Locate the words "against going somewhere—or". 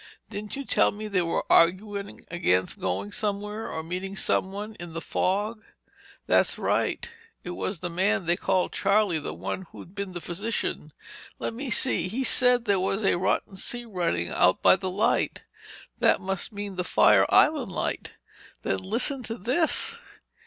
2.31-3.83